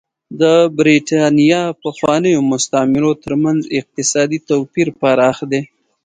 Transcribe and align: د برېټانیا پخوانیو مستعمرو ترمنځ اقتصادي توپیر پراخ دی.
د 0.41 0.43
برېټانیا 0.77 1.63
پخوانیو 1.81 2.39
مستعمرو 2.51 3.11
ترمنځ 3.23 3.61
اقتصادي 3.79 4.39
توپیر 4.49 4.87
پراخ 4.99 5.37
دی. 5.51 5.61